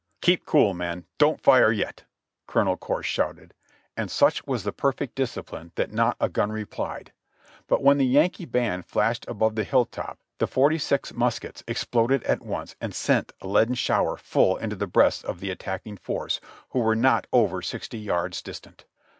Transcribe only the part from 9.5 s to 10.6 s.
the hill top the